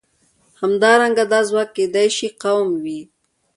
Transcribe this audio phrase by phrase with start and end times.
[0.61, 3.01] همدارنګه دا ځواک کېدای شي قوم وي.